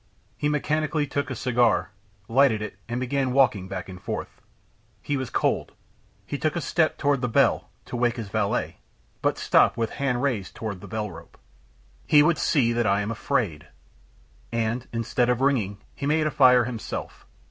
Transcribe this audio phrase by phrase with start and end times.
[0.35, 1.91] He mechanically took a cigar,
[2.27, 4.41] lighted it, and began walking back and forth.
[4.99, 5.73] He was cold;
[6.25, 8.77] he took a step toward the bell, to wake his valet,
[9.21, 11.37] but stopped with hand raised toward the bell rope.
[12.07, 13.67] "He would see that I am afraid!"
[14.51, 17.27] And, instead of ringing, he made a fire himself.